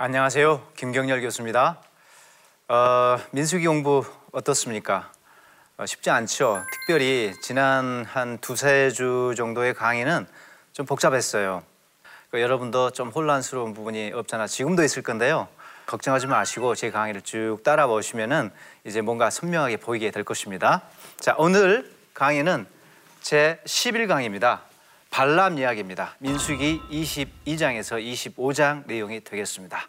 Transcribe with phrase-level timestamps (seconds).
[0.00, 0.62] 안녕하세요.
[0.76, 1.82] 김경렬 교수입니다.
[2.68, 5.10] 어, 민수기 공부 어떻습니까?
[5.76, 6.62] 어, 쉽지 않죠.
[6.70, 10.28] 특별히 지난 한 두세 주 정도의 강의는
[10.72, 11.64] 좀 복잡했어요.
[12.30, 14.46] 그 여러분도 좀 혼란스러운 부분이 없잖아.
[14.46, 15.48] 지금도 있을 건데요.
[15.86, 18.52] 걱정하지 마시고 제 강의를 쭉 따라 보시면은
[18.84, 20.82] 이제 뭔가 선명하게 보이게 될 것입니다.
[21.18, 22.68] 자, 오늘 강의는
[23.20, 24.60] 제 11강입니다.
[25.10, 26.14] 발람 이야기입니다.
[26.18, 29.88] 민수기 22장에서 25장 내용이 되겠습니다.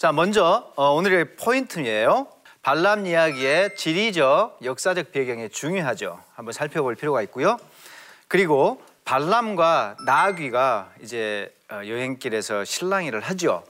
[0.00, 2.26] 자, 먼저 어, 오늘의 포인트예요.
[2.62, 6.18] 발람 이야기의 지리적, 역사적 배경이 중요하죠.
[6.34, 7.58] 한번 살펴볼 필요가 있고요.
[8.26, 13.62] 그리고 발람과 나귀가 이제 어, 여행길에서 실랑이를 하죠.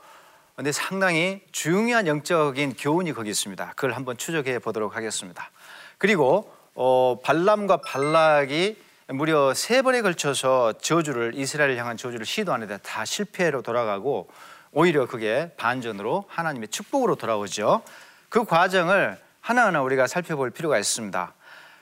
[0.55, 3.73] 근데 상당히 중요한 영적인 교훈이 거기 있습니다.
[3.75, 5.51] 그걸 한번 추적해 보도록 하겠습니다.
[5.99, 8.77] 그리고 어, 발람과 발락이
[9.09, 14.29] 무려 세 번에 걸쳐서 저주를 이스라엘을 향한 저주를 시도하는데 다 실패로 돌아가고
[14.73, 17.83] 오히려 그게 반전으로 하나님의 축복으로 돌아오죠.
[18.29, 21.35] 그 과정을 하나하나 우리가 살펴볼 필요가 있습니다.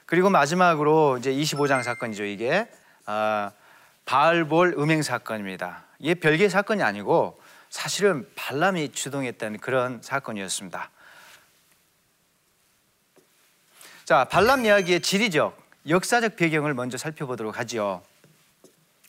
[0.07, 2.25] 그리고 마지막으로 이제 25장 사건이죠.
[2.25, 2.67] 이게
[3.05, 3.51] 아,
[4.07, 5.85] 바알볼 음행 사건입니다.
[5.99, 10.91] 이게 별개 사건이 아니고 사실은 발람이 주동했던 그런 사건이었습니다.
[14.07, 18.03] 자, 발람 이야기의 지리적, 역사적 배경을 먼저 살펴보도록 하죠.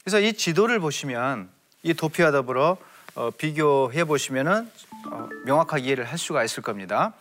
[0.03, 1.49] 그래서 이 지도를 보시면
[1.83, 2.77] 이 도표와 더불어
[3.19, 4.71] 어, 비교해 보시면은
[5.11, 7.11] 어, 명확하게 이해를 할 수가 있을 겁니다.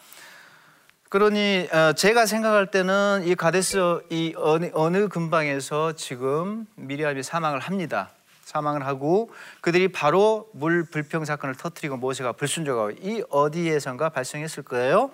[1.08, 8.10] 그러니 어, 제가 생각할 때는 이 가데스 이 어느, 어느 근방에서 지금 미리암이 사망을 합니다.
[8.44, 15.10] 사망을 하고 그들이 바로 물 불평 사건을 터뜨리고 모세가 불순종하고 이 어디에선가 발생했을 거예요.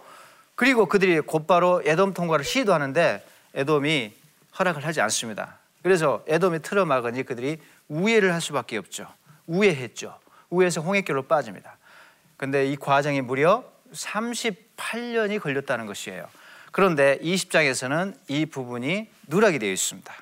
[0.55, 4.13] 그리고 그들이 곧바로 에돔 통과를 시도하는데 에돔이
[4.59, 5.57] 허락을 하지 않습니다.
[5.83, 7.57] 그래서 에돔이 틀어막으니 그들이
[7.89, 9.07] 우회를 할 수밖에 없죠.
[9.47, 10.24] 우회했죠.
[10.55, 11.77] 우회해서 홍해길로 빠집니다.
[12.37, 16.27] 근데 이 과정이 무려 38년이 걸렸다는 것이에요.
[16.73, 20.13] 그런데 20장에서는 이 부분이 누락이 되어 있습니다.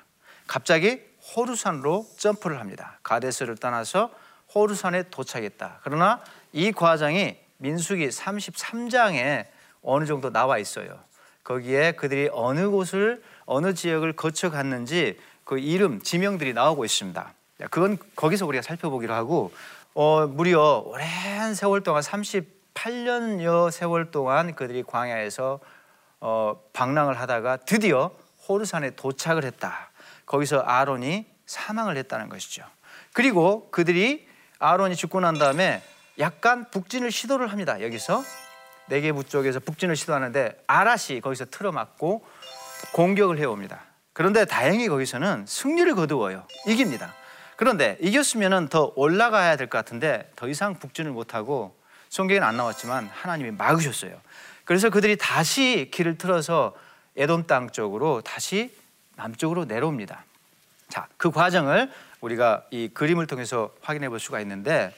[0.47, 1.01] 갑자기
[1.35, 2.99] 호루산으로 점프를 합니다.
[3.03, 4.11] 가데스를 떠나서
[4.53, 5.79] 호루산에 도착했다.
[5.83, 9.47] 그러나 이 과정이 민수기 33장에
[9.81, 10.99] 어느 정도 나와 있어요.
[11.43, 17.33] 거기에 그들이 어느 곳을 어느 지역을 거쳐 갔는지 그 이름 지명들이 나오고 있습니다.
[17.69, 19.51] 그건 거기서 우리가 살펴보기로 하고
[19.95, 25.59] 어, 무려 오랜 세월 동안 38년여 세월 동안 그들이 광야에서
[26.19, 28.09] 어, 방랑을 하다가 드디어
[28.47, 29.91] 호르산에 도착을 했다.
[30.25, 32.63] 거기서 아론이 사망을 했다는 것이죠.
[33.13, 34.27] 그리고 그들이
[34.57, 35.83] 아론이 죽고 난 다음에
[36.17, 37.79] 약간 북진을 시도를 합니다.
[37.81, 38.23] 여기서
[38.87, 42.25] 네개부 쪽에서 북진을 시도하는데 아라시 거기서 틀어막고
[42.93, 43.81] 공격을 해옵니다.
[44.13, 46.47] 그런데 다행히 거기서는 승리를 거두어요.
[46.65, 47.13] 이깁니다.
[47.55, 51.75] 그런데 이겼으면 더 올라가야 될 것 같은데 더 이상 북진을 못하고
[52.09, 54.19] 성경에는 안 나왔지만 하나님이 막으셨어요.
[54.65, 56.75] 그래서 그들이 다시 길을 틀어서
[57.15, 58.75] 에돔 땅 쪽으로 다시
[59.15, 60.23] 남쪽으로 내려옵니다.
[60.89, 61.91] 자, 그 과정을
[62.21, 64.95] 우리가 이 그림을 통해서 확인해 볼 수가 있는데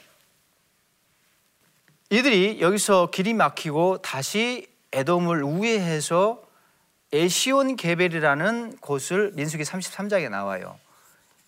[2.10, 6.42] 이들이 여기서 길이 막히고 다시 에돔을 우회해서
[7.12, 10.78] 에시온 게벨이라는 곳을 민수기 33장에 나와요.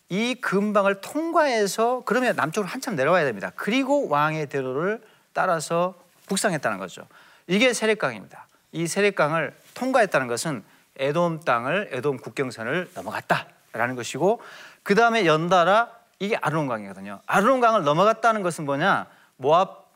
[0.09, 3.53] 이 근방을 통과해서 그러면 남쪽으로 한참 내려와야 됩니다.
[3.57, 5.03] 그리고 왕의 대로를
[5.33, 5.95] 따라서
[6.27, 7.07] 북상했다는 거죠.
[7.47, 8.47] 이게 세례강입니다.
[8.73, 10.65] 이 세례강을 통과했다는 것은
[10.97, 14.41] 에돔 땅을 에돔 국경선을 넘어갔다라는 것이고
[14.83, 17.21] 그 다음에 연달아 이게 아르논강이거든요.
[17.27, 19.07] 아르논강을 넘어갔다는 것은 뭐냐?
[19.37, 19.89] 모압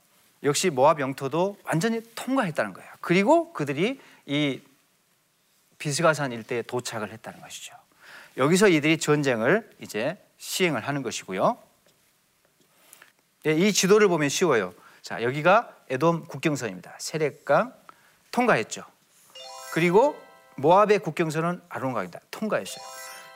[0.45, 2.91] 역시 모압 영토도 완전히 통과했다는 거예요.
[3.01, 4.61] 그리고 그들이 이
[5.79, 7.75] 비스가산 일대에 도착을 했다는 것이죠.
[8.37, 11.59] 여기서 이들이 전쟁을 이제 시행을 하는 것이고요.
[13.45, 14.73] 네, 이 지도를 보면 쉬워요.
[15.03, 16.95] 자, 여기가 에돔 국경선입니다.
[16.99, 17.75] 세렉강
[18.31, 18.85] 통과했죠.
[19.73, 20.17] 그리고
[20.57, 22.21] 모압의 국경선은 아론강입니다.
[22.31, 22.85] 통과했어요.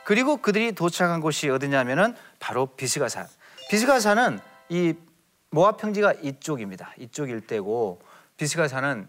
[0.05, 3.27] 그리고 그들이 도착한 곳이 어디냐면은 바로 비스가산.
[3.69, 4.39] 비스가산은
[4.69, 4.93] 이
[5.49, 6.93] 모압 평지가 이쪽입니다.
[6.97, 8.01] 이쪽 일대고
[8.37, 9.07] 비스가산은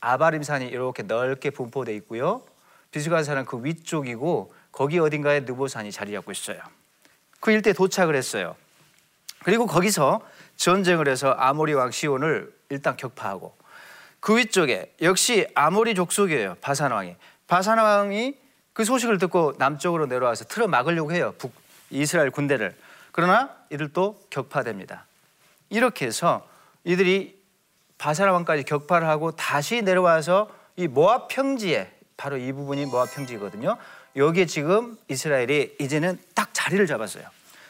[0.00, 2.42] 아바림산이 이렇게 넓게 분포되어 있고요.
[2.90, 6.60] 비스가산은 그 위쪽이고 거기 어딘가에 느보산이 자리 잡고 있어요.
[7.40, 8.54] 그 일대 도착을 했어요.
[9.42, 10.20] 그리고 거기서
[10.54, 13.56] 전쟁을 해서 아모리 왕 시온을 일단 격파하고
[14.20, 16.58] 그 위쪽에 역시 아모리 족속이에요.
[16.60, 17.16] 바산 왕이.
[17.48, 18.36] 바산 왕이
[18.72, 21.34] 그 소식을 듣고 남쪽으로 내려와서 틀어 막으려고 해요.
[21.38, 21.52] 북
[21.90, 22.76] 이스라엘 군대를.
[23.10, 25.06] 그러나 이들도 격파됩니다.
[25.70, 26.48] 이렇게 해서
[26.84, 27.36] 이들이
[27.98, 33.76] 바산 왕까지 격파를 하고 다시 내려와서 이 모압 평지에 바로 이 부분이 모압 평지거든요.
[34.16, 37.24] 여기에 지금 이스라엘이 이제는 딱 자리를 잡았어요.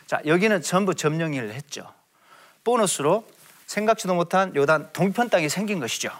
[0.06, 1.93] 자, 여기는 전부 점령을 했죠.
[2.64, 3.26] 보너스로
[3.67, 6.11] 생각지도 못한 요단 동편 땅이 생긴 것이죠.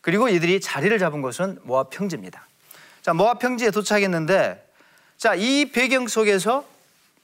[0.00, 2.46] 그리고 이들이 자리를 잡은 곳은 모압 평지입니다.
[3.02, 4.64] 자, 모압 평지에 도착했는데
[5.16, 6.66] 자, 이 배경 속에서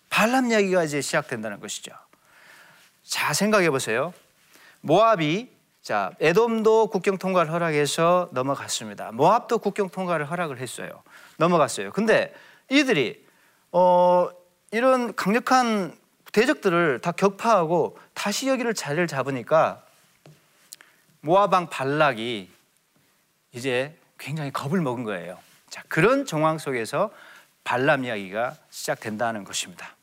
[0.09, 1.93] 발람 이야기가 이제 시작된다는 것이죠.
[3.05, 4.13] 자, 생각해 보세요.
[4.81, 5.51] 모압이
[5.83, 9.13] 자, 에돔도 국경 통과를 허락해서 넘어갔습니다.
[9.13, 11.03] 모압도 국경 통과를 허락을 했어요.
[11.39, 11.91] 넘어갔어요.
[11.93, 12.35] 근데
[12.69, 13.25] 이들이
[13.73, 14.29] 어
[14.73, 15.97] 이런 강력한
[16.33, 19.83] 대적들을 다 격파하고 다시 여기를 자리를 잡으니까
[21.23, 22.51] 모아방 발락이
[23.53, 25.39] 이제 굉장히 겁을 먹은 거예요.
[25.71, 27.11] 자, 그런 정황 속에서
[27.65, 29.97] 발람 이야기가 시작된다는 것입니다.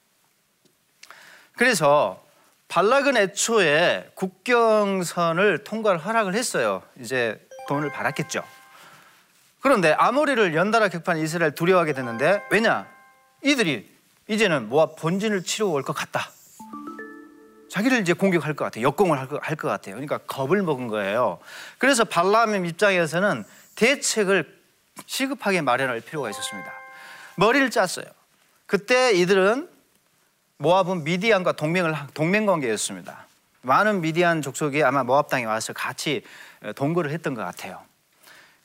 [1.56, 2.24] 그래서
[2.68, 6.84] 발락은 애초에 국경선을 통과를 허락을 했어요.
[7.00, 8.44] 이제 돈을 받았겠죠.
[9.62, 12.88] 그런데 아모리를 연달아 격파한 이스라엘 두려워하게 됐는데 왜냐?
[13.42, 13.90] 이들이
[14.28, 16.30] 이제는 모압 본진을 치러 올 것 같다.
[17.70, 18.86] 자기를 이제 공격할 것 같아요.
[18.86, 19.96] 역공을 할 것, 같아요.
[19.96, 21.40] 그러니까 겁을 먹은 거예요.
[21.78, 23.44] 그래서 발람의 입장에서는
[23.76, 24.58] 대책을
[25.06, 26.72] 시급하게 마련할 필요가 있었습니다.
[27.36, 28.06] 머리를 짰어요.
[28.66, 29.70] 그때 이들은
[30.60, 33.28] 모압은 미디안과 동맹을 동맹 관계였습니다.
[33.62, 36.24] 많은 미디안 족속이 아마 모압 땅에 와서 같이
[36.76, 37.82] 동거를 했던 것 같아요.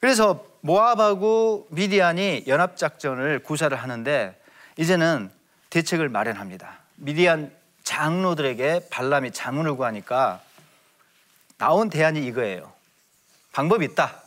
[0.00, 4.40] 그래서 모압하고 미디안이 연합 작전을 구사를 하는데
[4.76, 5.30] 이제는
[5.70, 6.78] 대책을 마련합니다.
[6.96, 7.52] 미디안
[7.84, 10.40] 장로들에게 발람이 자문을 구하니까
[11.58, 12.72] 나온 대안이 이거예요.
[13.52, 14.22] 방법이 있다.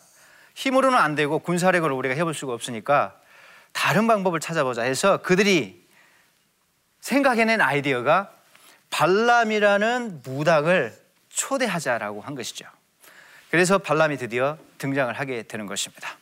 [0.53, 3.15] 힘으로는 안 되고 군사력을 우리가 해볼 수가 없으니까
[3.73, 5.84] 다른 방법을 찾아보자 해서 그들이
[7.05, 8.31] 생각해낸 아이디어가
[8.89, 10.91] 발람이라는 무당을
[11.29, 12.65] 초대하자라고 한 것이죠.
[13.51, 16.17] 그래서 발람이 드디어 등장을 하게 되는 것입니다.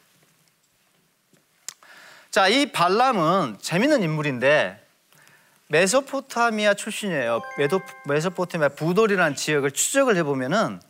[2.31, 4.85] 자, 이 발람은 재밌는 인물인데
[5.67, 7.41] 메소포타미아 출신이에요.
[8.05, 10.81] 메소포타미아 부돌이라는 지역을 추적을 해보면은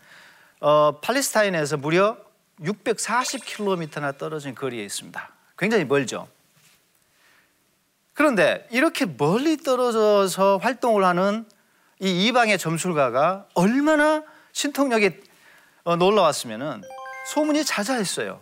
[0.60, 2.18] 어, 팔레스타인에서 무려
[2.62, 5.30] 640km나 떨어진 거리에 있습니다.
[5.56, 6.28] 굉장히 멀죠.
[8.14, 11.46] 그런데 이렇게 멀리 떨어져서 활동을 하는
[12.00, 15.12] 이 이방의 점술가가 얼마나 신통력이
[15.84, 16.82] 어, 놀라웠으면은
[17.28, 18.42] 소문이 자자했어요.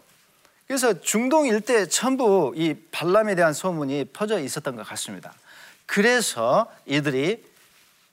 [0.67, 5.33] 그래서 중동 일대 전부 이 발람에 대한 소문이 퍼져 있었던 것 같습니다.
[5.85, 7.43] 그래서 이들이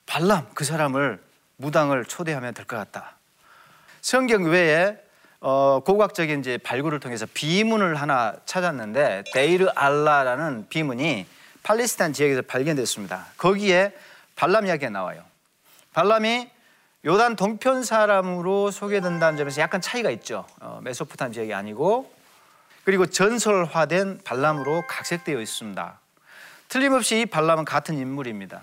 [0.07, 1.21] 발람 그 사람을
[1.57, 3.17] 무당을 초대하면 될 것 같다.
[4.01, 4.97] 성경 외에
[5.41, 11.27] 어, 고각적인 이제 발굴을 통해서 비문을 하나 찾았는데 데이르 알라라는 비문이
[11.69, 13.27] 팔레스타인 지역에서 발견됐습니다.
[13.37, 13.93] 거기에
[14.37, 15.23] 발람 이야기가 나와요.
[15.93, 16.49] 발람이
[17.05, 20.47] 요단 동편 사람으로 소개된다는 점에서 약간 차이가 있죠.
[20.61, 22.11] 어, 메소포탄 지역이 아니고
[22.85, 26.01] 그리고 전설화된 발람으로 각색되어 있습니다.
[26.69, 28.63] 틀림없이 이 발람은 같은 인물입니다.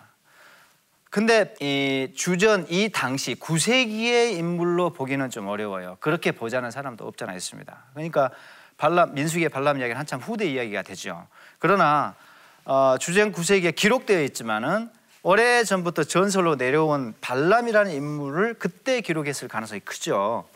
[1.11, 5.97] 근데 이 주전 이 당시 9세기의 인물로 보기는 좀 어려워요.
[5.99, 7.83] 그렇게 보자는 사람도 없잖아 있습니다.
[7.93, 8.31] 그러니까
[8.77, 11.27] 발람 민수기의 발람 이야기는 한참 후대 이야기가 되죠.
[11.59, 12.15] 그러나
[12.65, 14.89] 어, 주전 9세기에 기록되어 있지만은
[15.21, 20.47] 오래 전부터 전설로 내려온 발람이라는 인물을 그때 기록했을 가능성이 크죠.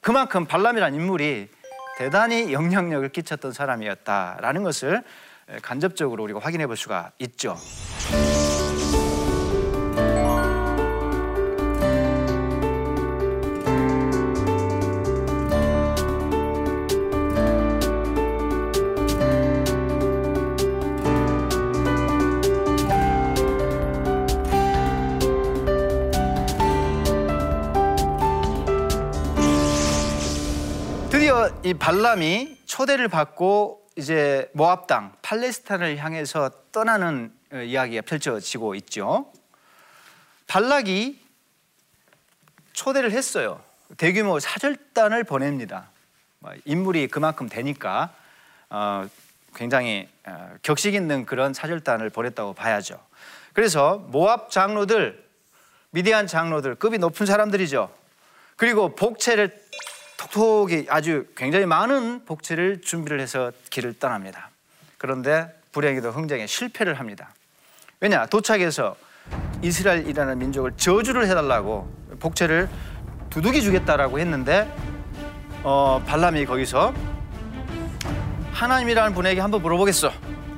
[0.00, 1.48] 그만큼 발람이라는 인물이
[1.98, 5.02] 대단히 영향력을 끼쳤던 사람이었다라는 것을
[5.60, 7.58] 간접적으로 우리가 확인해 볼 수가 있죠.
[31.62, 39.30] 이 발람이 초대를 받고 이제 모압 땅 팔레스타인을 향해서 떠나는 어, 이야기가 펼쳐지고 있죠.
[40.46, 41.20] 발락이
[42.72, 43.62] 초대를 했어요.
[43.98, 45.90] 대규모 사절단을 보냅니다.
[46.38, 48.14] 뭐 인물이 그만큼 되니까
[48.70, 49.06] 어,
[49.54, 52.98] 굉장히 어, 격식 있는 그런 사절단을 보냈다고 봐야죠.
[53.52, 55.22] 그래서 모압 장로들,
[55.90, 57.94] 미디안 장로들 급이 높은 사람들이죠.
[58.56, 59.67] 그리고 복채를
[60.18, 64.50] 톡톡이 아주 굉장히 많은 복지를 준비를 해서 길을 떠납니다.
[64.98, 67.32] 그런데 불행히도 흥정에 실패를 합니다.
[68.00, 68.96] 왜냐 도착해서
[69.62, 72.68] 이스라엘이라는 민족을 저주를 해달라고 복채를
[73.30, 74.68] 두둑이 주겠다라고 했는데
[75.62, 76.92] 어, 발람이 거기서
[78.52, 80.10] 하나님이라는 분에게 한번 물어보겠어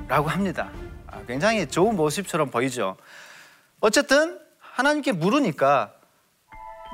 [0.08, 0.70] 라고 합니다.
[1.06, 2.96] 아, 굉장히 좋은 모습처럼 보이죠.
[3.80, 5.92] 어쨌든 하나님께 물으니까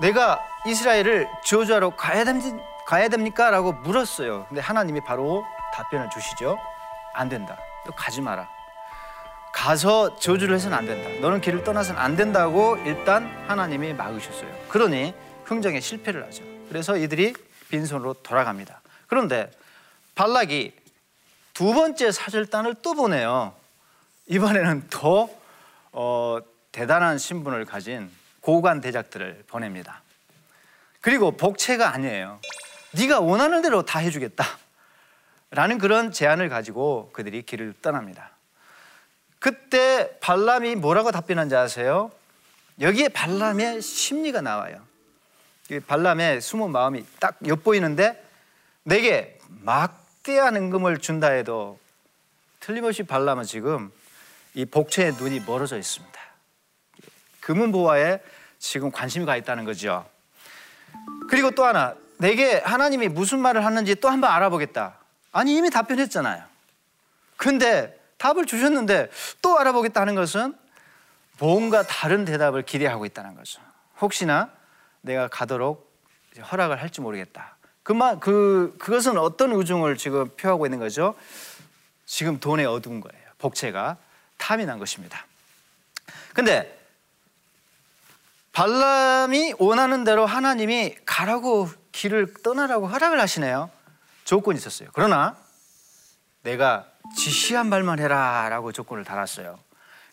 [0.01, 2.53] 내가 이스라엘을 저주하러 가야, 됩니,
[2.87, 3.51] 가야 됩니까?
[3.51, 4.47] 라고 물었어요.
[4.49, 5.45] 근데 하나님이 바로
[5.75, 6.59] 답변을 주시죠.
[7.15, 7.57] 안 된다.
[7.85, 8.49] 너 가지 마라.
[9.53, 11.09] 가서 저주를 해서는 안 된다.
[11.21, 14.51] 너는 길을 떠나서는 안 된다고 일단 하나님이 막으셨어요.
[14.69, 16.43] 그러니 흥정에 실패를 하죠.
[16.69, 17.33] 그래서 이들이
[17.71, 18.81] 빈손으로 돌아갑니다.
[19.07, 19.51] 그런데
[20.15, 20.75] 발락이
[21.55, 23.55] 두 번째 사절단을 또 보내요.
[24.27, 25.29] 이번에는 더
[25.93, 26.39] 어,
[26.73, 30.03] 대단한 신분을 가진 고관 대작들을 보냅니다.
[31.07, 32.41] 그리고 복채가 아니에요.
[32.91, 34.45] 네가 원하는 대로 다 해주겠다.
[35.53, 38.33] 라는 그런 제안을 가지고 그들이 길을 떠납니다.
[39.39, 42.11] 그때 발람이 뭐라고 답변한지 아세요?
[42.81, 44.83] 여기에 발람의 심리가 나와요.
[45.87, 48.21] 발람의 숨은 마음이 딱 엿보이는데
[48.83, 51.79] 내게 막대한 임금을 준다 해도
[52.59, 53.93] 틀림없이 발람은 지금
[54.55, 56.21] 이 복체의 눈이 멀어져 있습니다.
[57.43, 58.19] 금은 보화에
[58.59, 60.05] 지금 관심이 가 있다는 거죠.
[61.29, 64.99] 그리고 또 하나 내게 하나님이 무슨 말을 하는지 또 한번 알아보겠다.
[65.33, 66.43] 아니 이미 답변했잖아요.
[67.37, 69.11] 근데 답을 주셨는데
[69.43, 70.55] 또 알아보겠다 는 것은
[71.39, 73.61] 뭔가 다른 대답을 기대하고 있다는 거죠.
[74.01, 74.51] 혹시나
[75.03, 75.93] 내가 가도록
[76.51, 77.57] 허락을 할지 모르겠다.
[77.83, 81.15] 그만 그 그것은 어떤 우중을 지금 표하고 있는 거죠.
[82.05, 83.25] 지금 돈에 어두운 거예요.
[83.39, 83.97] 복채가
[84.39, 85.27] 탐이 난 것입니다.
[86.33, 86.76] 근데
[88.57, 93.69] 발람이 원하는 대로 하나님이 가라고 길을 떠나라고 허락을 하시네요.
[94.25, 94.89] 조건이 있었어요.
[94.95, 95.37] 그러나
[96.41, 99.59] 내가 지시한 말만 해라 라고 조건을 달았어요.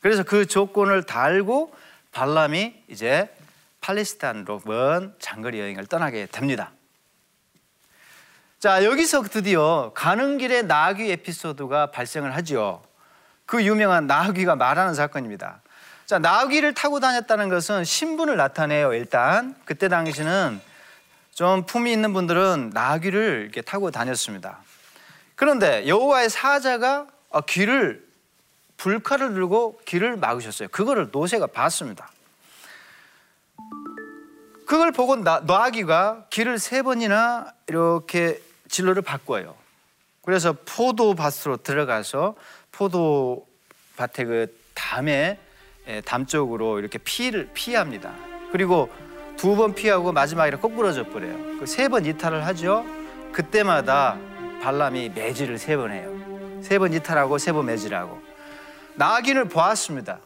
[0.02, 1.74] 그래서 그 조건을 달고
[2.12, 3.34] 발람이 이제
[3.80, 6.74] 팔레스타인으로 먼 장거리 여행을 떠나게 됩니다.
[8.60, 12.84] 자, 여기서 드디어 가는 길에 나귀 에피소드가 발생을 하지요.
[13.46, 15.63] 그 유명한 나귀가 말하는 사건입니다.
[16.14, 18.94] 자, 나귀를 타고 다녔다는 것은 신분을 나타내요.
[18.94, 20.62] 일단 그때 당시는
[21.34, 24.60] 좀 품이 있는 분들은 나귀를 이렇게 타고 다녔습니다.
[25.36, 27.08] 그런데 여호와의 사자가
[27.48, 28.08] 귀를
[28.78, 30.68] 불칼을 들고 길을 막으셨어요.
[30.68, 32.12] 그거를 노새가 봤습니다.
[34.68, 38.40] 그걸 보고 나, 나귀가 길을 세 번이나 이렇게
[38.70, 39.56] 진로를 바꿔요.
[40.22, 42.36] 그래서 포도밭으로 들어가서
[42.72, 45.53] 포도밭의 그 담에 예,
[46.06, 48.12] 담 쪽으로 이렇게 피를 피합니다.
[48.52, 48.90] 그리고
[49.38, 51.36] 두 번 피하고 마지막에 꼭 부러져 버려요.
[51.60, 52.86] 그 세 번 이탈을 하죠.
[53.32, 54.18] 그때마다
[54.62, 56.14] 발람이 매질을 세 번 해요.
[56.62, 58.22] 세 번 이탈하고 세 번 매질하고
[58.96, 60.20] 나귀를 보았습니다.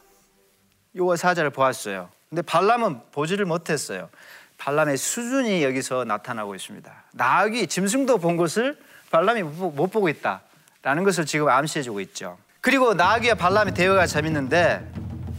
[0.96, 2.10] 요와 사자를 보았어요.
[2.28, 4.10] 근데 발람은 보지를 못했어요.
[4.58, 6.92] 발람의 수준이 여기서 나타나고 있습니다.
[7.14, 8.76] 나귀 짐승도 본 것을
[9.10, 12.36] 발람이 못 보고 있다라는 것을 지금 암시해주고 있죠.
[12.60, 14.86] 그리고 나귀와 발람의 대화가 재밌는데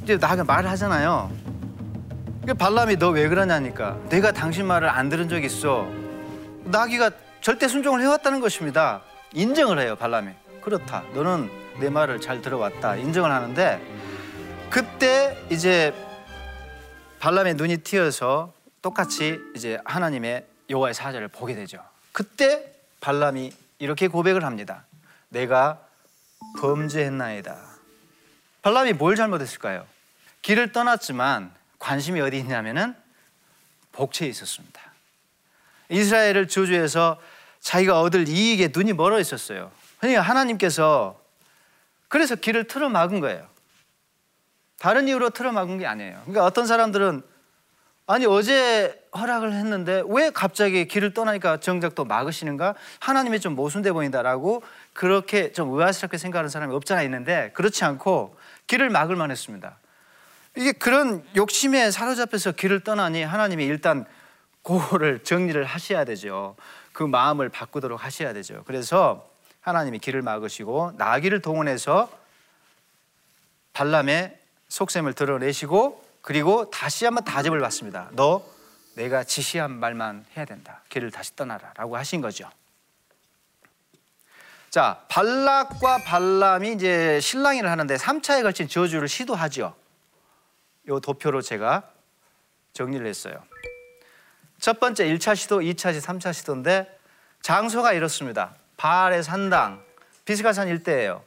[0.10, 1.32] 이제 나귀가 말을 하잖아요.
[2.58, 5.88] 발람이 너 왜 그러냐니까 내가 당신 말을 안 들은 적 있어.
[6.64, 7.12] 나귀가
[7.42, 9.04] 절대 순종을 해왔다는 것입니다.
[9.34, 10.32] 인정을 해요 발람이.
[10.64, 11.04] 그렇다.
[11.14, 12.96] 너는 내 말을 잘 들어왔다.
[12.96, 13.80] 인정을 하는데
[14.72, 15.94] 그때 이제
[17.20, 18.52] 발람의 눈이 튀어서
[18.82, 21.84] 똑같이 이제 하나님의 여호와의 사자를 보게 되죠.
[22.14, 24.86] 그때 발람이 이렇게 고백을 합니다.
[25.30, 25.80] 내가
[26.60, 27.58] 범죄했나이다.
[28.64, 29.86] 발람이 뭘 잘못했을까요?
[30.42, 32.96] 길을 떠났지만 관심이 어디 있냐면은
[33.92, 34.82] 복체에 있었습니다.
[35.90, 37.20] 이스라엘을 저주해서
[37.60, 39.72] 자기가 얻을 이익에 눈이 멀어 있었어요.
[40.00, 41.20] 그러니까 하나님께서
[42.08, 43.48] 그래서 길을 틀어 막은 거예요.
[44.80, 46.22] 다른 이유로 틀어 막은 게 아니에요.
[46.22, 47.22] 그러니까 어떤 사람들은
[48.08, 52.74] 아니 어제 허락을 했는데 왜 갑자기 길을 떠나니까 정작 또 막으시는가?
[53.00, 59.16] 하나님이 좀 모순돼 보인다라고 그렇게 좀 의아스럽게 생각하는 사람이 없잖아 있는데 그렇지 않고 길을 막을
[59.16, 59.78] 만했습니다.
[60.56, 64.06] 이게 그런 욕심에 사로잡혀서 길을 떠나니 하나님이 일단
[64.64, 66.56] 그거를 정리를 하셔야 되죠.
[66.92, 68.64] 그 마음을 바꾸도록 하셔야 되죠.
[68.66, 69.30] 그래서
[69.62, 72.10] 하나님이 길을 막으시고 나귀를 동원해서
[73.74, 74.38] 발람의
[74.68, 78.10] 속셈을 드러내시고 그리고 다시 한번 다짐을 받습니다.
[78.14, 78.46] 너
[78.96, 80.82] 내가 지시한 말만 해야 된다.
[80.90, 82.50] 길을 다시 떠나라라고 하신 거죠.
[84.70, 89.74] 자, 발락과 발람이 이제 신랑이를 하는데 3차에 걸친 저주를 시도하죠.
[90.88, 91.92] 요 도표로 제가
[92.74, 93.44] 정리를 했어요.
[94.60, 97.00] 첫 번째 1차 시도, 2차 시도, 3차 시도인데
[97.42, 98.56] 장소가 이렇습니다.
[98.78, 99.84] 바알의 산당,
[100.26, 101.24] 비스가산 일대예요.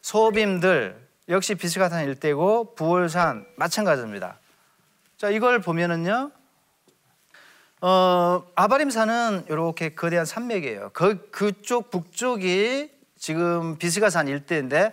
[0.00, 4.38] 소빔들 역시 비스가산 일대고 부월산 마찬가지입니다.
[5.16, 6.32] 자, 이걸 보면은요.
[7.80, 10.90] 어, 아바림산은 이렇게 거대한 산맥이에요.
[10.92, 14.92] 그, 그쪽 북쪽이 지금 비스가산 일대인데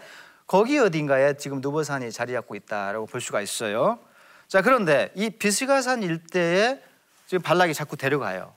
[0.49, 3.99] 거기 어딘가에 지금 누버산이 자리 잡고 있다라고 볼 수가 있어요.
[4.47, 6.81] 자, 그런데 이 비스가산 일대에
[7.27, 8.55] 지금 발락이 자꾸 데려가요.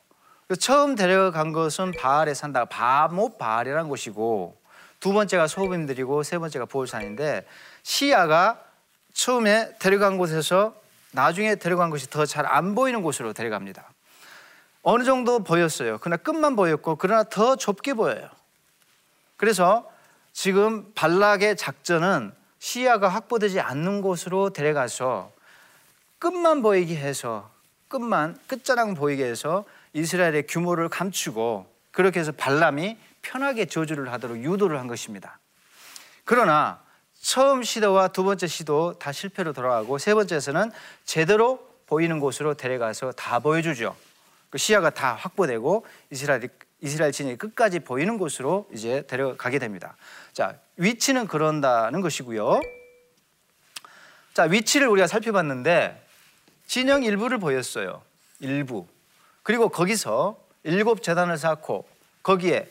[0.58, 2.64] 처음 데려간 것은 바알에 산다.
[2.64, 4.56] 바못 바알이라는 곳이고
[5.00, 7.44] 두 번째가 소금들이고 세 번째가 보울산인데
[7.82, 8.58] 시야가
[9.12, 10.74] 처음에 데려간 곳에서
[11.10, 13.86] 나중에 데려간 곳이 더 잘 안 보이는 곳으로 데려갑니다.
[14.82, 15.98] 어느 정도 보였어요.
[15.98, 18.30] 그러나 끝만 보였고 그러나 더 좁게 보여요.
[19.36, 19.91] 그래서
[20.32, 25.32] 지금 발락의 작전은 시야가 확보되지 않는 곳으로 데려가서
[26.18, 27.50] 끝만 보이게 해서
[27.88, 34.86] 끝만 끝자락 보이게 해서 이스라엘의 규모를 감추고 그렇게 해서 발람이 편하게 저주를 하도록 유도를 한
[34.86, 35.38] 것입니다.
[36.24, 36.80] 그러나
[37.20, 40.72] 처음 시도와 두 번째 시도 다 실패로 돌아가고 세 번째에서는
[41.04, 43.94] 제대로 보이는 곳으로 데려가서 다 보여주죠.
[44.50, 46.48] 그 시야가 다 확보되고 이스라엘 이
[46.88, 49.96] 스라엘 진영이 끝까지 보이는 곳으로 이제 데려가게 됩니다.
[50.32, 52.60] 자 위치는 그런다는 것이고요.
[54.34, 56.06] 자 위치를 우리가 살펴봤는데
[56.66, 58.02] 진영 일부를 보였어요.
[58.40, 58.86] 일부
[59.42, 61.86] 그리고 거기서 일곱 재단을 쌓고
[62.22, 62.68] 거기에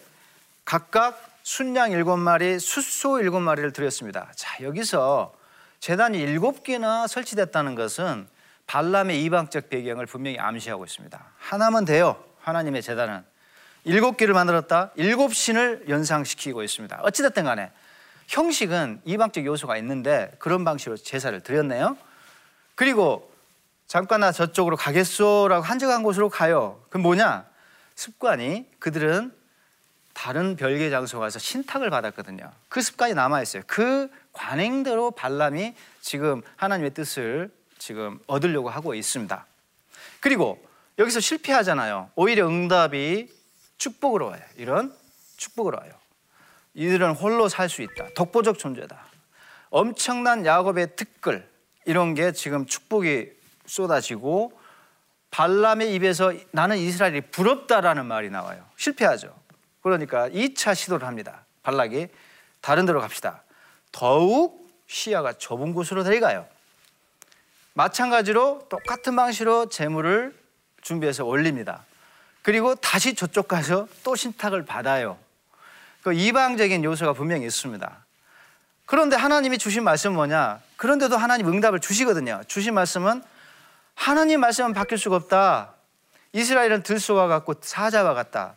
[0.65, 4.31] 각각 순양 일곱 마리, 숫소 일곱 마리를 드렸습니다.
[4.35, 5.33] 자, 여기서
[5.79, 8.27] 재단이 일곱 개나 설치됐다는 것은
[8.67, 11.25] 발람의 이방적 배경을 분명히 암시하고 있습니다.
[11.37, 12.23] 하나면 돼요.
[12.41, 13.23] 하나님의 재단은
[13.83, 14.91] 일곱 개를 만들었다.
[14.95, 16.99] 일곱 신을 연상시키고 있습니다.
[17.01, 17.71] 어찌됐든 간에
[18.27, 21.97] 형식은 이방적 요소가 있는데 그런 방식으로 제사를 드렸네요.
[22.75, 23.31] 그리고
[23.87, 26.81] 잠깐 나 저쪽으로 가겠소라고 한적한 곳으로 가요.
[26.89, 27.45] 그럼 뭐냐?
[27.95, 29.33] 습관이 그들은
[30.13, 32.51] 다른 별개 장소 가서 신탁을 받았거든요.
[32.69, 33.63] 그 습관이 남아 있어요.
[33.67, 39.45] 그 관행대로 발람이 지금 하나님의 뜻을 지금 얻으려고 하고 있습니다.
[40.19, 40.63] 그리고
[40.99, 42.11] 여기서 실패하잖아요.
[42.15, 43.29] 오히려 응답이
[43.81, 44.41] 축복으로 와요.
[44.57, 44.95] 이런
[45.37, 45.91] 축복으로 와요.
[46.75, 48.09] 이들은 홀로 살 수 있다.
[48.15, 49.07] 독보적 존재다.
[49.71, 51.49] 엄청난 야곱의 특글
[51.85, 53.31] 이런 게 지금 축복이
[53.65, 54.53] 쏟아지고
[55.31, 58.63] 발람의 입에서 나는 이스라엘이 부럽다라는 말이 나와요.
[58.77, 59.33] 실패하죠.
[59.81, 61.45] 그러니까 2차 시도를 합니다.
[61.63, 62.07] 발락이
[62.61, 63.43] 다른 데로 갑시다.
[63.91, 66.45] 더욱 시야가 좁은 곳으로 데려가요.
[67.73, 70.37] 마찬가지로 똑같은 방식으로 재물을
[70.81, 71.85] 준비해서 올립니다.
[72.41, 75.17] 그리고 다시 저쪽 가서 또 신탁을 받아요.
[76.01, 78.05] 그 이방적인 요소가 분명히 있습니다.
[78.85, 80.59] 그런데 하나님이 주신 말씀은 뭐냐?
[80.75, 82.41] 그런데도 하나님 응답을 주시거든요.
[82.47, 83.23] 주신 말씀은
[83.93, 85.75] 하나님 말씀은 바뀔 수가 없다.
[86.33, 88.55] 이스라엘은 들소와 같고 사자와 같다.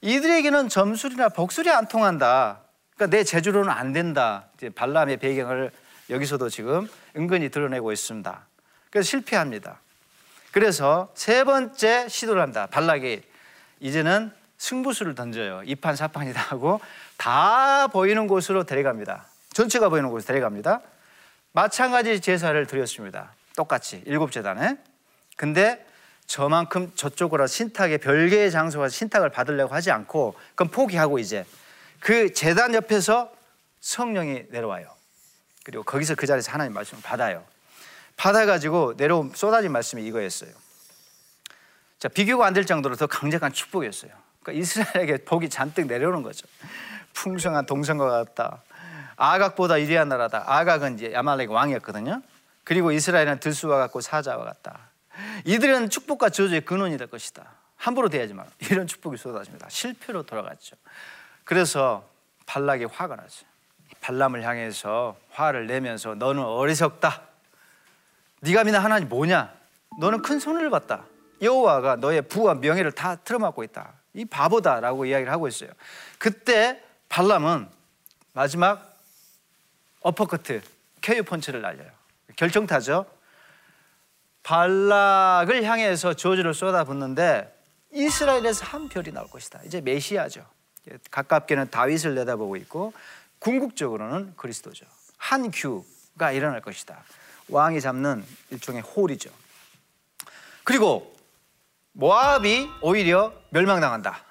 [0.00, 2.60] 이들에게는 점술이나 복술이 안 통한다.
[2.94, 4.46] 그러니까 내 재주로는 안 된다.
[4.56, 5.70] 이제 발람의 배경을
[6.10, 8.46] 여기서도 지금 은근히 드러내고 있습니다.
[8.90, 9.80] 그래서 실패합니다.
[10.54, 12.66] 그래서 세 번째 시도를 합니다.
[12.66, 13.22] 발락이
[13.80, 15.62] 이제는 승부수를 던져요.
[15.64, 16.80] 이판 사판이다 하고
[17.16, 19.26] 다 보이는 곳으로 데려갑니다.
[19.52, 20.80] 전체가 보이는 곳으로 데려갑니다.
[21.50, 23.34] 마찬가지 제사를 드렸습니다.
[23.56, 24.78] 똑같이 일곱 재단에.
[25.36, 25.84] 근데
[26.28, 31.44] 저만큼 저쪽으로 신탁의 별개의 장소가 신탁을 받으려고 하지 않고 그럼 포기하고 이제
[31.98, 33.34] 그 재단 옆에서
[33.80, 34.86] 성령이 내려와요.
[35.64, 37.44] 그리고 거기서 그 자리에서 하나님 말씀을 받아요.
[38.16, 40.50] 받아가지고 내려온 쏟아진 말씀이 이거였어요.
[41.98, 44.12] 자 비교가 안 될 정도로 더 강력한 축복이었어요.
[44.42, 46.46] 그러니까 이스라엘에게 복이 잔뜩 내려오는 거죠.
[47.14, 48.62] 풍성한 동성과 같다.
[49.16, 50.44] 아각보다 이리한 나라다.
[50.46, 52.22] 아각은 이제 야말렉 왕이었거든요.
[52.64, 54.90] 그리고 이스라엘은 들수와 같고 사자와 같다.
[55.44, 57.44] 이들은 축복과 저주의 근원이 될 것이다.
[57.76, 58.44] 함부로 대하지 마.
[58.70, 59.68] 이런 축복이 쏟아집니다.
[59.68, 60.76] 실패로 돌아갔죠.
[61.44, 62.08] 그래서
[62.46, 63.46] 발락이 화가 나죠.
[64.00, 67.22] 발람을 향해서 화를 내면서 너는 어리석다.
[68.44, 69.52] 네가 믿는 하나님 뭐냐?
[69.98, 71.04] 너는 큰 손해를 봤다.
[71.40, 73.94] 여호와가 너의 부와 명예를 다 틀어막고 있다.
[74.12, 75.70] 이 바보다라고 이야기를 하고 있어요.
[76.18, 77.68] 그때 발람은
[78.34, 78.96] 마지막
[80.00, 80.60] 어퍼커트,
[81.00, 81.90] 케유 펀치를 날려요.
[82.36, 83.06] 결정타죠.
[84.42, 87.50] 발락을 향해서 저주를 쏟아붓는데
[87.92, 89.60] 이스라엘에서 한 별이 나올 것이다.
[89.64, 90.44] 이제 메시아죠.
[91.10, 92.92] 가깝게는 다윗을 내다보고 있고
[93.38, 94.84] 궁극적으로는 그리스도죠.
[95.16, 97.02] 한 규가 일어날 것이다.
[97.48, 99.30] 왕이 잡는 일종의 홀이죠.
[100.64, 101.14] 그리고
[101.92, 104.22] 모압이 오히려 멸망당한다.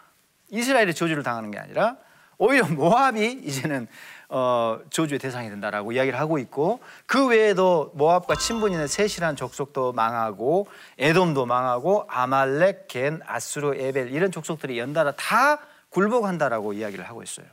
[0.49, 1.97] 이스라엘의 저주를 당하는 게 아니라
[2.37, 3.87] 오히려 모압이 이제는
[4.29, 11.45] 어, 저주의 대상이 된다라고 이야기를 하고 있고 그 외에도 모압과 친분이 셋이라는 족속도 망하고 에돔도
[11.45, 17.45] 망하고 아말렉, 겐, 아수르, 에벨 이런 족속들이 연달아 다 굴복한다라고 이야기를 하고 있어요.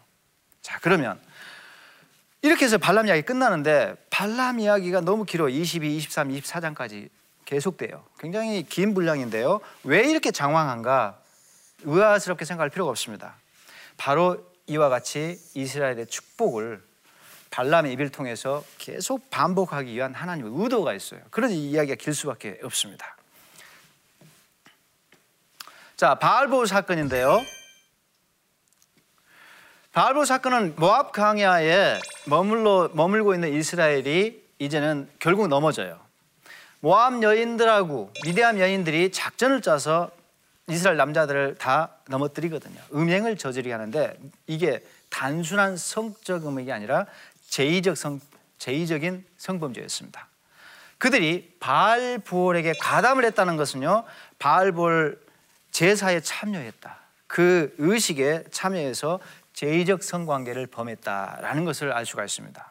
[0.62, 1.20] 자 그러면
[2.42, 7.08] 이렇게 해서 발람 이야기 끝나는데 발람 이야기가 너무 길어 22, 23, 24장까지
[7.46, 8.04] 계속돼요.
[8.18, 9.60] 굉장히 긴 분량인데요.
[9.82, 11.18] 왜 이렇게 장황한가
[11.84, 13.36] 의아스럽게 생각할 필요가 없습니다.
[13.96, 16.82] 바로 이와 같이 이스라엘의 축복을
[17.50, 21.22] 발람의 입을 통해서 계속 반복하기 위한 하나님의 의도가 있어요.
[21.30, 23.16] 그러니 이야기가 길 수밖에 없습니다.
[25.96, 27.40] 자, 바알보 사건인데요.
[29.92, 35.98] 바알보 사건은 모압 강야에 머물러 머물고 있는 이스라엘이 이제는 결국 넘어져요.
[36.78, 40.12] 모압 여인들하고 미디암 여인들이 작전을 짜서
[40.68, 42.80] 이스라엘 남자들을 다 넘어뜨리거든요.
[42.94, 47.06] 음행을 저지르게 하는데 이게 단순한 성적 음행이 아니라
[47.48, 48.20] 제의적 성
[48.58, 50.28] 제의적인 성범죄였습니다.
[50.98, 54.04] 그들이 바알 부올에게 가담을 했다는 것은요.
[54.38, 55.20] 바알 부올
[55.72, 57.00] 제사에 참여했다.
[57.26, 59.20] 그 의식에 참여해서
[59.60, 62.66] 제의적 성관계를 범했다라는 것을 알 수가 있습니다.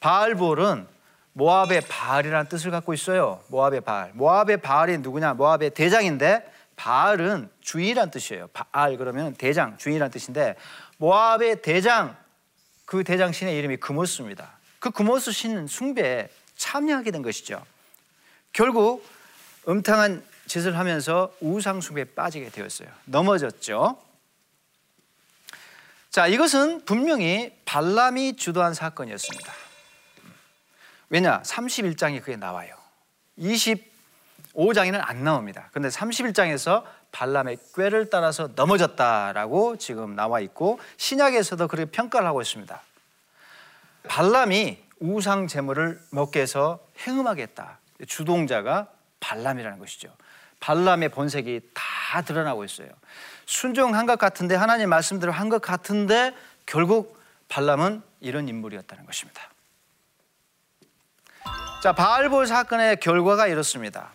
[0.00, 0.88] 바알 부올은
[1.34, 3.44] 모압의 바알이라는 뜻을 갖고 있어요.
[3.46, 4.10] 모압의 바알.
[4.14, 5.34] 모압의 바알이 누구냐?
[5.34, 8.48] 모압의 대장인데 바알은 주인이란 뜻이에요.
[8.48, 10.56] 바알 그러면 대장, 주인이란 뜻인데
[10.96, 12.16] 모압의 대장
[12.86, 14.50] 그 대장 신의 이름이 그모스입니다.
[14.80, 17.64] 그 그모스 신 숭배에 참여하게 된 것이죠.
[18.52, 19.06] 결국
[19.68, 22.88] 음탕한 짓을 하면서 우상 숭배에 빠지게 되었어요.
[23.04, 24.05] 넘어졌죠.
[26.16, 29.52] 자, 이것은 분명히 발람이 주도한 사건이었습니다.
[31.10, 31.42] 왜냐?
[31.42, 32.74] 31장에 그게 나와요.
[33.38, 35.68] 25장에는 안 나옵니다.
[35.72, 42.80] 근데 31장에서 발람의 꾀를 따라서 넘어졌다라고 지금 나와 있고 신약에서도 그렇게 평가를 하고 있습니다.
[44.08, 47.78] 발람이 우상 제물을 먹게 해서 행음하게 했다.
[48.08, 48.88] 주동자가
[49.20, 50.16] 발람이라는 것이죠.
[50.60, 52.88] 발람의 본색이 다 드러나고 있어요.
[53.46, 56.34] 순종한 것 같은데 하나님 말씀대로 한 것 같은데
[56.66, 57.16] 결국
[57.48, 59.50] 발람은 이런 인물이었다는 것입니다.
[61.82, 64.12] 자, 바알볼 사건의 결과가 이렇습니다.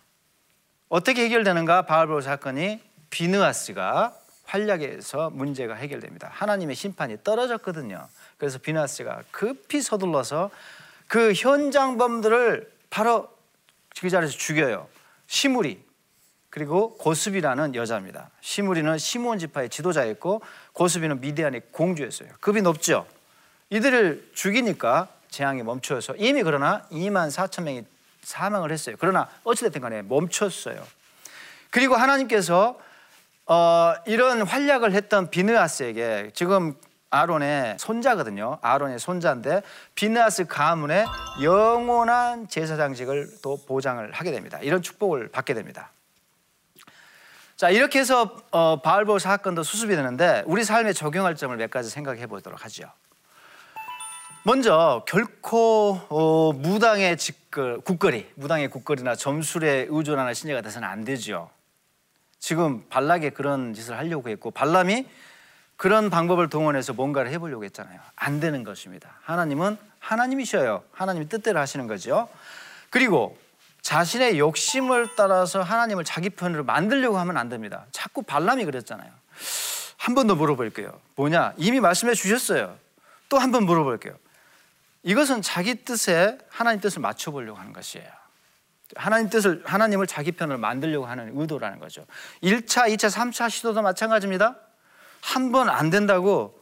[0.90, 1.84] 어떻게 해결되는가?
[1.84, 4.14] 바알볼 사건이 비느아스가
[4.46, 6.30] 활약해서 문제가 해결됩니다.
[6.34, 8.10] 하나님의 심판이 떨어졌거든요.
[8.38, 10.52] 그래서 비느아스가 급히 서둘러서
[11.08, 13.34] 그 현장범들을 바로
[14.02, 14.90] 그 자리에서 죽여요.
[15.28, 15.82] 시무리
[16.52, 18.30] 그리고 고스비라는 여자입니다.
[18.42, 20.42] 시무리는 시몬 지파의 지도자였고
[20.74, 22.30] 고스비는 미디안의 공주였어요.
[22.42, 23.08] 급이 높죠.
[23.70, 27.86] 이들을 죽이니까 재앙이 멈춰서 이미 그러나 2만 4천 명이
[28.22, 28.98] 사망을 했어요.
[29.00, 30.86] 그러나 어찌됐든 간에 멈췄어요.
[31.70, 32.78] 그리고 하나님께서
[33.46, 36.76] 어, 이런 활약을 했던 비느아스에게 지금
[37.12, 38.60] 아론의 손자거든요.
[38.62, 39.64] 아론의 손자인데
[39.96, 41.06] 비느아스 가문의
[41.42, 44.60] 영원한 제사장직을 또 보장을 하게 됩니다.
[44.62, 45.92] 이런 축복을 받게 됩니다.
[47.62, 52.26] 자 이렇게 해서 어, 바알보 사건도 수습이 되는데 우리 삶에 적용할 점을 몇 가지 생각해
[52.26, 52.92] 보도록 하죠.
[54.42, 61.52] 먼저 결코 어, 무당의 직글, 국거리, 무당의 국거리나 점술에 의존하는 신뢰가 돼서는 안 되죠.
[62.40, 65.06] 지금 발락에 그런 짓을 하려고 했고 발람이
[65.78, 68.00] 그런 방법을 동원해서 뭔가를 해보려고 했잖아요.
[68.16, 69.20] 안 되는 것입니다.
[69.22, 70.82] 하나님은 하나님이셔요.
[70.94, 72.28] 하나님이 뜻대로 하시는 거죠.
[72.90, 73.38] 그리고
[73.82, 77.86] 자신의 욕심을 따라서 하나님을 자기 편으로 만들려고 하면 안 됩니다.
[77.92, 79.12] 자꾸 발람이 그랬잖아요.
[79.98, 81.00] 한 번 더 물어볼게요.
[81.16, 81.54] 뭐냐?
[81.58, 82.78] 이미 말씀해 주셨어요.
[83.30, 84.16] 또 한 번 물어볼게요.
[85.04, 88.08] 이것은 자기 뜻에 하나님 뜻을 맞춰보려고 하는 것이에요.
[88.96, 92.06] 하나님 뜻을 하나님을 자기 편으로 만들려고 하는 의도라는 거죠.
[92.44, 94.56] 1차, 2차, 3차 시도도 마찬가지입니다.
[95.22, 96.60] 한 번 안 된다고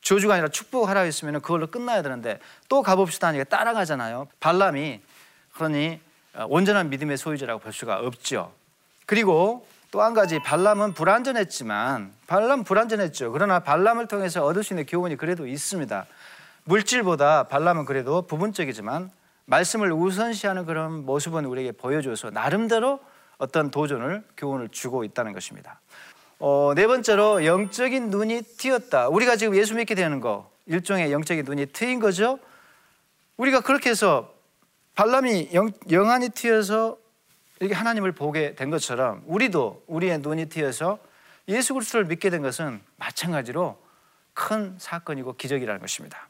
[0.00, 4.28] 저주가 아니라 축복하라 했으면 그걸로 끝나야 되는데 또 가봅시다 하니까 따라가잖아요.
[4.40, 5.00] 발람이
[5.54, 6.00] 그러니
[6.48, 8.52] 온전한 믿음의 소유자라고 볼 수가 없죠.
[9.06, 13.32] 그리고 또 한 가지 발람은 불완전했지만 발람 불완전했죠.
[13.32, 16.06] 그러나 발람을 통해서 얻을 수 있는 교훈이 그래도 있습니다.
[16.64, 19.10] 물질보다 발람은 그래도 부분적이지만
[19.46, 23.00] 말씀을 우선시하는 그런 모습은 우리에게 보여줘서 나름대로
[23.38, 25.80] 어떤 도전을 교훈을 주고 있다는 것입니다.
[26.40, 29.08] 어, 네 번째로 영적인 눈이 튀었다.
[29.08, 32.38] 우리가 지금 예수 믿게 되는 거 일종의 영적인 눈이 트인 거죠.
[33.36, 34.35] 우리가 그렇게 해서
[34.96, 36.98] 발람이 영, 영안이 튀어서
[37.60, 40.98] 이렇게 하나님을 보게 된 것처럼 우리도 우리의 눈이 튀어서
[41.48, 43.80] 예수 그리스도를 믿게 된 것은 마찬가지로
[44.34, 46.28] 큰 사건이고 기적이라는 것입니다.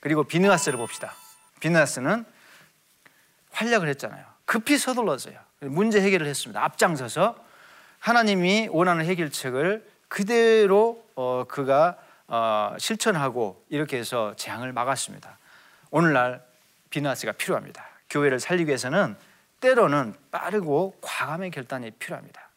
[0.00, 1.12] 그리고 비느하스를 봅시다.
[1.60, 2.24] 비느하스는
[3.50, 4.24] 활약을 했잖아요.
[4.44, 5.38] 급히 서둘러서요.
[5.60, 6.62] 문제 해결을 했습니다.
[6.64, 7.36] 앞장서서
[7.98, 11.96] 하나님이 원하는 해결책을 그대로 어, 그가
[12.28, 15.38] 어, 실천하고 이렇게 해서 재앙을 막았습니다.
[15.90, 16.44] 오늘날
[16.90, 17.95] 비느하스가 필요합니다.
[18.10, 19.16] 교회를 살리기 위해서는
[19.60, 22.48] 때로는 빠르고 과감한 결단이 필요합니다.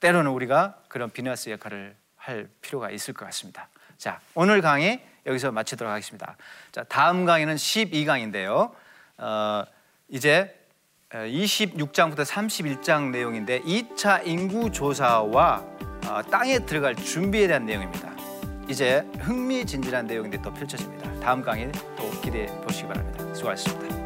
[0.00, 3.68] 때로는 우리가 그런 비느하스 역할을 할 필요가 있을 것 같습니다.
[3.96, 6.36] 자, 오늘 강의 여기서 마치도록 하겠습니다.
[6.72, 8.72] 자, 다음 강의는 12강인데요.
[9.18, 9.64] 어,
[10.08, 10.54] 이제
[11.10, 15.64] 26장부터 31장 내용인데 2차 인구 조사와
[16.08, 18.14] 어, 땅에 들어갈 준비에 대한 내용입니다.
[18.68, 21.20] 이제 흥미진진한 내용인데 또 펼쳐집니다.
[21.20, 23.34] 다음 강의 또 기대해 보시기 바랍니다.
[23.34, 24.05] 수고하셨습니다.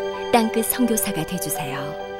[0.31, 2.10] 땅끝 선교사가 되주세요.